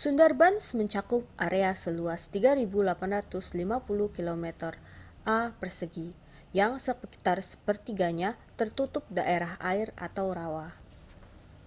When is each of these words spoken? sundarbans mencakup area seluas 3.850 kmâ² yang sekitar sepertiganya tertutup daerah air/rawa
sundarbans 0.00 0.64
mencakup 0.78 1.24
area 1.46 1.70
seluas 1.84 2.22
3.850 2.30 4.14
kmâ² 4.14 4.46
yang 6.58 6.72
sekitar 6.86 7.38
sepertiganya 7.50 8.30
tertutup 8.58 9.02
daerah 9.18 9.52
air/rawa 9.72 10.66